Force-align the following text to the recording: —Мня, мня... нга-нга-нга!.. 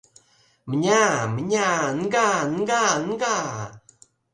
—Мня, 0.69 1.03
мня... 1.35 1.69
нга-нга-нга!.. 2.01 3.37